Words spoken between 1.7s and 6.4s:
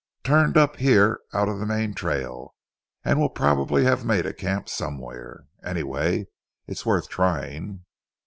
trail, and will probably have made a camp somewhere. Anyway it